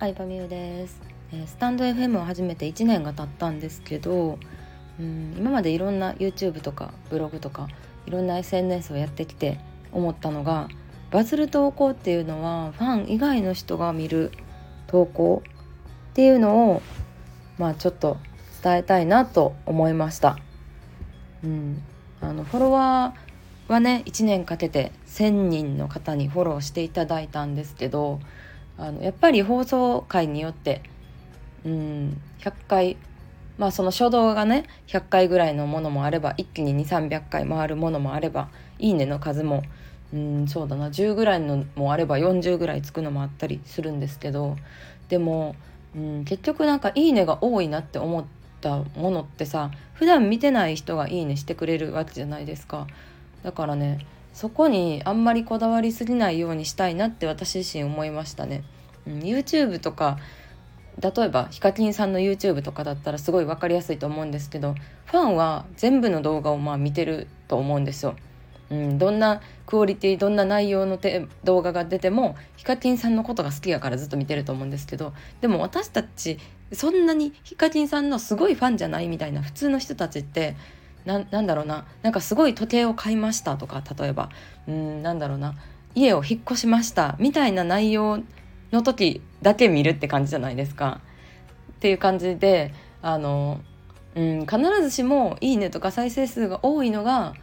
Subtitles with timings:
[0.00, 1.00] 相葉美優です、
[1.32, 4.38] えー、スタンド FM を始めて1年が経ったんですけど
[5.00, 7.66] うん今までいろんな YouTube とかブログとか
[8.06, 9.58] いろんな SNS をやってきて
[9.90, 10.68] 思ったのが
[11.10, 14.30] バズる投稿っていうのはファン以外の人が見る
[14.86, 15.42] 投稿
[16.10, 16.82] っていうのを
[17.58, 18.18] まあちょっと
[18.62, 20.38] 伝えたいなと思いました。
[21.42, 21.82] うん、
[22.20, 28.20] あのフォロワーはね1年かけて1,000人の方にフォローしていただいたんですけど
[28.78, 30.82] あのやっぱり放送回によって
[31.64, 32.96] うん100回
[33.58, 39.62] まあその初動がね100回ぐらいのものもあれば一気に2300回回るものもあれば「いいね」の数も
[40.14, 44.56] うんそうだな10ぐらいのもあれば40ぐらいつくのもあったりするんですけど
[45.08, 45.56] でも
[45.96, 48.24] うん結局なんか「いいね」が多いなって思っ
[48.60, 52.86] たものってさ普段見てない人が「いいね」してくれるわけじゃないですか。
[53.42, 53.98] だからね
[54.38, 58.62] そこにあんまりこだわりすぎないようにしたいなって私自身思いましたね。
[59.04, 60.16] うん、YouTube とか
[61.00, 68.14] 例えばヒカキンさんの YouTube とかだったらすごい分かりやすいと思うんですけどファンは全部の動画をまあ見てると思うんですよ。
[68.70, 76.38] うん、どんなクオリティどんな内容のて動画が出てもヒカキンさんのことが好きやからずっと見てると思うんですけどでも私たち
[76.72, 80.54] そんなにヒカキンさんのすごいファンじゃないみたいな普通の人たちって
[81.04, 84.30] ななんだろうななんかすごい時計を買いましたとか例えば
[84.66, 85.54] うんなんだろうな
[85.94, 88.20] 家を引っ越しましたみたいな内容
[88.72, 91.00] の時だけ見るって感じじゃないですか。
[91.72, 93.60] っていう感じであの、
[94.14, 97.34] うん、必ずしも「いいね」とか再生数が多いのが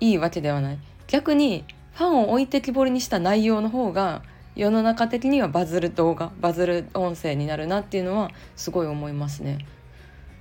[0.00, 0.78] いいわけではない。
[1.06, 4.22] 逆にファンを置いてきぼりにした内容の方が
[4.54, 9.66] 世の中的にはバズる動画バズる音声になるなっていうのはすごい思いますね。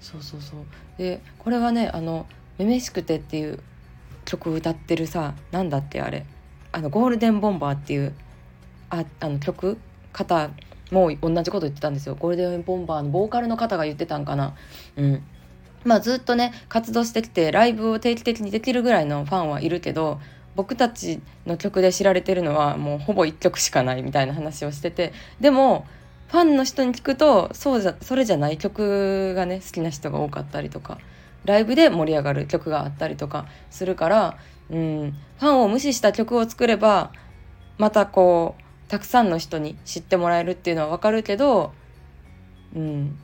[0.00, 0.60] そうそうそう
[0.98, 2.26] でこれはねあの
[2.64, 3.58] めめしくて」っていう
[4.24, 6.26] 曲歌ってるさなんだってあれ。
[6.72, 8.14] あのゴールデンボンバーっていう
[8.90, 9.78] ああの曲？
[10.12, 10.50] 方
[10.90, 12.16] も同じこと言ってたんですよ。
[12.16, 14.54] ゴールデンボンバーのボーカルの方が言ってたんかな。
[14.96, 15.22] うん。
[15.84, 20.20] まあずっとね活動してきてライブを定期的にできるぐらいのファンはいるけど
[20.54, 25.12] 僕たちの曲で知られてるのはもうほぼ1曲しかないみたいな話をしてて。
[25.40, 25.86] でも
[26.28, 30.98] ファンの人に聞くとそうじゃそれじゃない曲がね好きな人が多かったりとか。
[31.44, 34.38] ライブで盛り上がる曲があったりとかするから、
[34.70, 37.12] うん、ファンを無視した曲を作れば
[37.78, 41.72] またこうたくさんの人に知ってもらえるっていうのはわかるけど、
[42.74, 43.18] うん、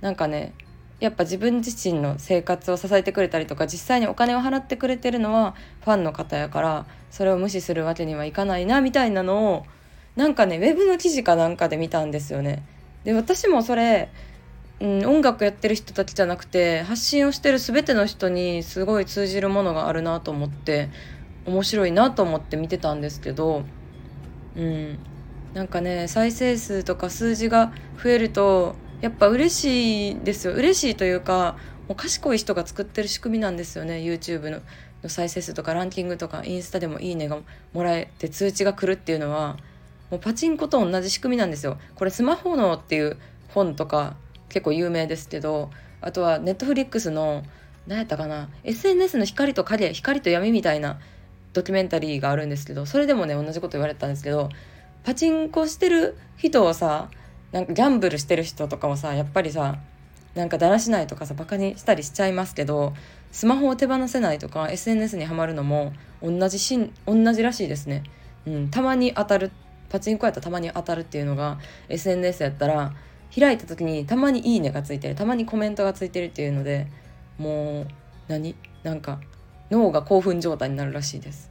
[0.00, 0.52] なんかね
[1.00, 5.54] やっぱ自分自身の生活を支えてくれたりとか実際にお金を払ってくれてるのは
[5.84, 9.66] ファンの方やからそれを無視するわけにはいかないなみたいなのを
[10.16, 12.64] なんかねウェブの記事かなんかで見たんですよね。
[13.04, 14.10] で私もそれ
[14.80, 20.90] うん、音楽やってる人たちじゃなくて発信をしてる全ての人にすごい通じるものがあるなと思って
[21.46, 23.64] 面白いなと思って見てたんですけど、
[24.56, 24.98] うん、
[25.54, 31.56] なんかね再生数とか数字が増えるとやっぱ嬉しいですよ嬉しいというか
[31.88, 34.60] もう賢い人が作ってる仕組みなんですよね YouTube の
[35.04, 37.38] の再生数とかランキングとかインスタでも「いいね」が
[37.72, 39.58] もらえて通知が来るっていうのは
[40.10, 41.78] もうパチンコと同じ仕組みなんですよ。
[41.94, 43.18] これスマホのっていう
[43.48, 44.16] 本とか
[44.54, 45.70] 結構有名ですけど
[46.00, 47.42] あとはネットフリックスの
[47.88, 51.00] 何やったかな SNS の光と影光と闇みたいな
[51.54, 54.50] ドキュメンタリーがあるんですけどそれでもね同じこと言われたんですけど
[55.02, 57.10] パチンコしてる人をさ
[57.50, 59.78] なんかギャンブルしてる人とかもさやっぱりさ
[60.36, 62.94] なんかだらしないとかさバカにしたりしちゃいますけど
[63.32, 68.04] スマホを手放せないとか SNS にはまるのも同じしん同じらしいですね。
[68.46, 69.50] うん、たまに当たる
[69.88, 72.94] パチンコやったらたまに当たるっていうのが SNS やったら
[73.34, 76.86] 開いた時にたまに「いいね」がついてるたまにコメントがついてるっていうので
[77.38, 77.86] もう
[78.28, 78.54] 何？
[78.82, 79.20] なんか
[79.70, 81.50] 脳が興奮状態になるらしいです。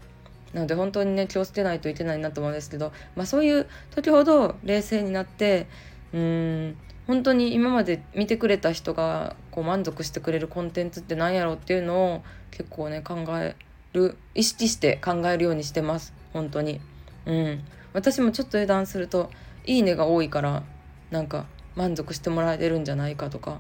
[0.54, 5.68] なので本当にね気をつけないといけないなと思うんですけど、まあ、そういう時ほど冷静になって
[6.14, 6.78] うーん
[7.08, 13.56] 本当に今まで見てくれた人がこう満足してくれるコンテンツって何やろうっていうのを結構ね考え
[13.94, 16.80] る意識して考えるようにしてます本当に。
[17.26, 17.64] うん、
[17.94, 19.32] 私もちょっと油断すると
[19.66, 20.64] 「いいね」が多いから
[21.10, 21.46] なんか
[21.76, 23.60] 満足してもらえるんじゃないかとか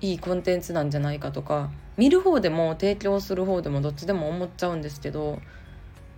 [0.00, 5.38] いいコンテンツなんじゃないかとか見る方でも提供する方でもどっちでも思っちゃうんですけど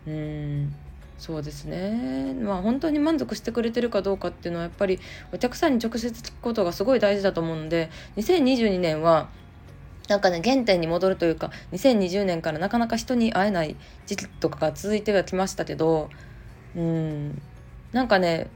[0.07, 0.75] うん
[1.19, 2.35] そうですね。
[2.35, 4.99] まあ本当に満足してくれてるかどうかっていうのはやっぱり
[5.33, 9.29] お客さんに直接聞くことがすごい大事だと思うので2022年は
[10.09, 16.11] なんかね原点に戻るというか2020年からなかなか人に会えない時期とかが続いてはきましたけど
[16.75, 17.41] うん
[17.93, 18.49] なんかね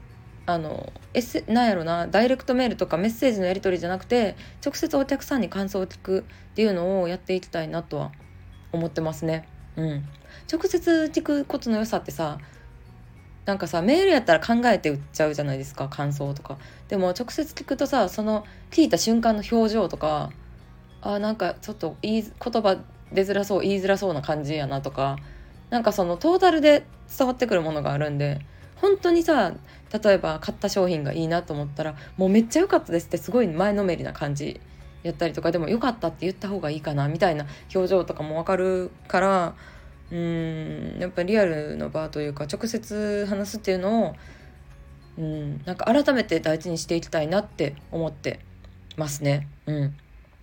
[0.47, 4.35] あの、S、なんやろなダイレクトメールとかメッセージのやり取りじゃなくて
[4.65, 8.11] 直接お客さんに感想を聞くっていうのをやっていきたいなとは
[8.71, 9.47] 思ってますね。
[9.75, 10.03] うん、
[10.51, 12.39] 直接聞くことの良さってさ
[13.45, 16.57] なんかさメールやったら考えて売っちゃうじゃないですか感想とか
[16.87, 20.31] でも直接聞くとさその聞いた瞬間の表情とか
[21.01, 22.77] あなんかちょっと言い言葉
[23.13, 25.17] 出づらそう言いづらそうな感じやなとか
[25.69, 26.85] なんかそのトータルで
[27.17, 28.41] 伝わってくるものがあるんで
[28.81, 29.53] 本当にさ
[30.03, 34.59] 例えば買った商品がいいなと思ったらもうめっちゃ良かったですってすごい前のめりな感じ
[35.03, 39.55] やったりとかでも良かったって言った方がいいかなみたいな表情とかも分かるから
[40.11, 44.15] うーんやっぱリアルの場というか直接話すっていうのを
[45.17, 48.39] うんなんか改めて大事にしていきたいなって思って
[48.95, 49.47] ますね。
[49.65, 49.95] うん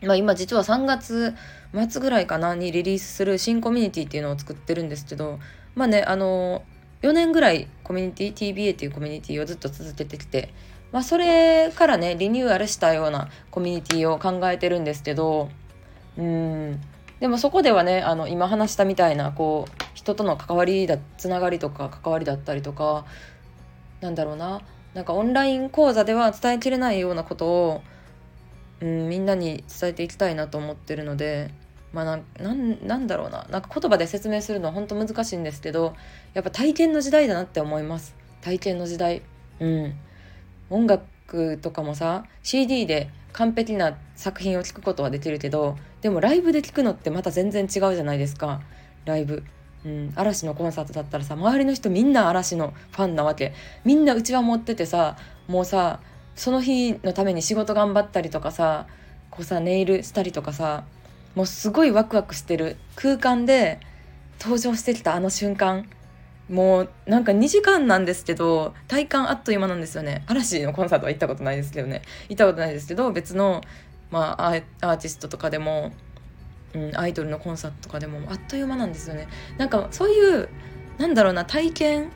[0.02, 1.34] まあ、今実は3月
[1.88, 5.38] 末ぐらいかなにリリースする新コミュニティっていうのを作ってるんですけど
[5.74, 6.62] まあねあの
[7.04, 10.54] 4年ぐらいコミュニティ TBA っていうコミュニティをずっと続けてきて、
[10.90, 15.50] まあ、それからねリニューアルしたようなコミュニティを考えてるんですけど
[16.16, 16.80] うん
[17.20, 23.04] でもそこではねあの今話したみたいなこう人との関わりだつながりとか関わりだったりとか
[24.00, 24.62] なんだろうな
[24.94, 27.82] なんかオンライン講座では伝えきれないようなことを、
[28.80, 31.50] うん、みんなに伝えていきたいなと思ってるので。
[31.94, 32.04] まあ、
[32.42, 33.46] なんなんだろうな。
[33.50, 35.94] なんか言葉で説明するのは本当難しいんですけど
[36.34, 38.16] やっぱ体験の時代だなって思います。
[38.42, 39.22] 体験の時代。
[39.60, 39.94] うん。
[40.70, 48.60] 音楽とかもさ CD で完璧な作品を聴くことはできるけどでもライブで聴くのってまた全然違うじゃないですか。
[49.04, 49.44] ライブ。
[49.84, 53.54] うん、嵐のコンサートだったらさ周りの人みんな嵐のファンなわけ。
[53.84, 56.00] みんなうちわ持っててさもうさ
[56.34, 58.86] その日のために仕事頑張ったりとかさ
[59.30, 60.84] こうさネイルしたりとかさ
[61.34, 63.80] もうすごいワクワクしてる空間で
[64.40, 65.86] 登場してきたあの瞬間。
[66.48, 70.24] もうなんか2時間なんですけど体感あっという間なんですよね。
[70.26, 72.02] 嵐のコンサートは行ったことないですけどね。
[72.28, 73.62] 行ったことないですけど別の、
[74.10, 74.60] まあ、アー
[74.98, 75.92] ティストとかでも、
[76.74, 79.26] うん、アイドルのコンサートとかでもあっという間なんですよね。
[79.56, 80.50] なんかそういう
[80.98, 82.10] なんだろうな体験？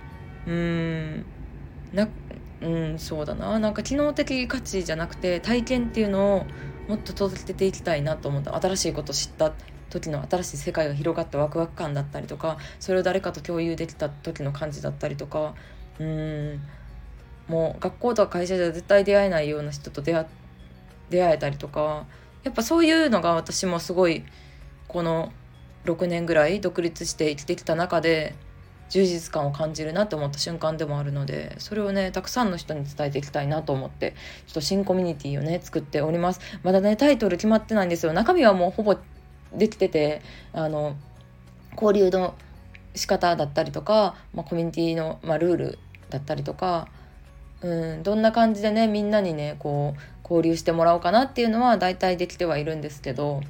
[0.47, 1.25] うん
[1.95, 2.07] な
[2.61, 3.59] うんそうだな。
[3.59, 6.47] なんか機能的価値じゃなくて体験っていうのを
[6.89, 8.59] もっと届けていきたいなと思った。
[8.61, 9.53] 新しいことを知った
[9.91, 15.55] 時の新しい世界が広がったワクワク感だったりとかそれを誰かと共有できた時の感じだったりとか。
[16.01, 16.61] うん。
[17.47, 20.27] もう学校とか会社では絶対出会えないような人と出会
[21.09, 22.07] 出会えたりとか。
[22.45, 24.25] やっぱそういうのが私もすごい
[24.87, 25.33] この
[25.85, 28.35] 6年ぐらい独立して生きてきた中で
[28.89, 34.15] 充実感を感じるなと思った瞬間でもあるのでそれをねたくさんの人に伝えていきたいなと思って
[34.47, 36.41] ちょっと新コミュニティをね作っております。
[36.63, 38.13] まだねタイトル決まってないんですよ。
[38.13, 38.97] 中身はもうほぼ
[39.53, 40.97] できててあの
[41.73, 42.35] 交流の
[42.95, 45.79] 仕方だったりとか、まあ、コミュニティのまの、あ、ルール
[46.11, 46.89] だったりとか、
[47.63, 53.43] うん、どんな感じでねみんなにねこう交流してもらおうかなっていうのは大体できてはいるんですけど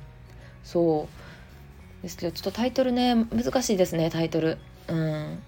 [0.62, 2.02] そう。
[2.02, 4.58] ですけどちょっとタイトルね難しいですねタイトル。
[4.88, 5.43] うん。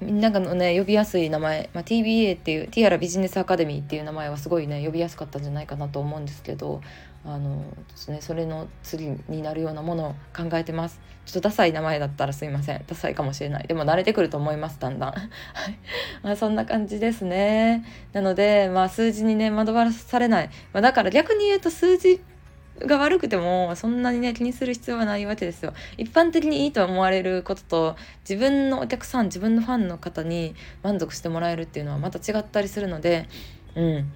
[0.00, 6.82] みんながのね呼びやすい名前、まあ、TBA っていうティアラビジネスアカデミーっていう名前はすごいね呼びやすかったんじゃないかなと思うんですけど
[7.24, 11.00] あのですねそれの次になるようなものを考えてます。
[11.24, 12.84] ちょっとダサい名前だったらすいません。
[12.86, 13.66] ダサいかもしれない。
[13.66, 15.10] でも慣れてくると思いますだんだん。
[15.12, 15.28] はい。
[16.22, 17.82] まあそんな感じですね。
[18.12, 22.20] なのでまあ数字にね惑わされない、まあ、だから逆に言うと数字
[22.80, 27.96] が悪くてもそんなにね気にする必要はないわけですよ一般的にいいと思われることと
[28.28, 33.28] 自分のお客さん自分のファンの方に満足してもらえるっていうのはまた違ったりするので
[33.76, 34.12] うん、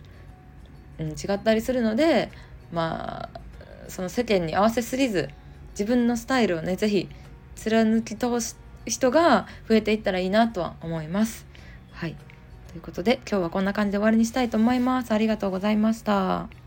[0.99, 2.31] うん、違ったりするので
[2.73, 3.41] まあ
[3.89, 5.31] その世間に合わせすぎず
[5.71, 7.09] 自分のスタイルをね是非
[7.55, 11.47] 貫き通す人が増えていったらいいなとは思います。
[11.93, 12.17] はい
[12.69, 15.13] ということで今日はこんな感じで終わりにしたいと思います。
[15.13, 16.58] ありがとうございました。